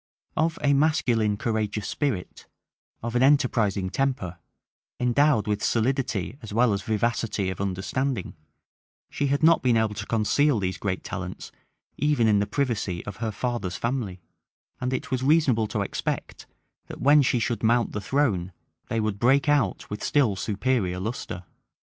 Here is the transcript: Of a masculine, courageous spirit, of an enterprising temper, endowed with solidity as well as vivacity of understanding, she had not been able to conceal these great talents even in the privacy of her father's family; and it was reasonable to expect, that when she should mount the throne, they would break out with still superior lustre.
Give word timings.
Of 0.35 0.57
a 0.63 0.73
masculine, 0.73 1.37
courageous 1.37 1.87
spirit, 1.87 2.47
of 3.03 3.15
an 3.15 3.21
enterprising 3.21 3.91
temper, 3.91 4.39
endowed 4.99 5.45
with 5.45 5.63
solidity 5.63 6.39
as 6.41 6.51
well 6.51 6.73
as 6.73 6.81
vivacity 6.81 7.51
of 7.51 7.61
understanding, 7.61 8.35
she 9.11 9.27
had 9.27 9.43
not 9.43 9.61
been 9.61 9.77
able 9.77 9.93
to 9.93 10.07
conceal 10.07 10.57
these 10.57 10.79
great 10.79 11.03
talents 11.03 11.51
even 11.97 12.27
in 12.27 12.39
the 12.39 12.47
privacy 12.47 13.05
of 13.05 13.17
her 13.17 13.31
father's 13.31 13.75
family; 13.77 14.21
and 14.79 14.91
it 14.91 15.11
was 15.11 15.21
reasonable 15.21 15.67
to 15.67 15.81
expect, 15.83 16.47
that 16.87 16.99
when 16.99 17.21
she 17.21 17.37
should 17.37 17.61
mount 17.61 17.91
the 17.91 18.01
throne, 18.01 18.53
they 18.87 18.99
would 18.99 19.19
break 19.19 19.47
out 19.47 19.87
with 19.91 20.03
still 20.03 20.35
superior 20.35 20.99
lustre. 20.99 21.43